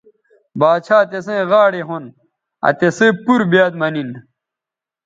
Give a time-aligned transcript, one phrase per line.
[0.59, 2.03] باڇھا تسئیں غاڑے ھون
[2.67, 4.09] آ تِسئ پور بیاد مہ نن